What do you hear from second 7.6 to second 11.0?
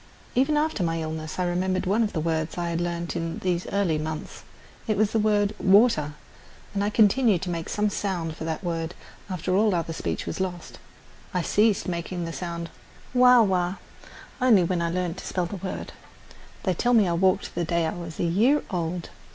some sound for that word after all other speech was lost.